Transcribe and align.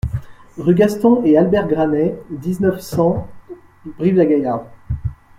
Rue 0.57 0.73
Gaston 0.73 1.21
et 1.25 1.37
Albert 1.37 1.67
Granet, 1.67 2.17
dix-neuf, 2.31 2.79
cent 2.79 3.27
Brive-la-Gaillarde 3.99 4.63